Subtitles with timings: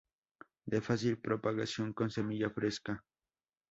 [0.65, 3.05] De fácil propagación con semilla fresca.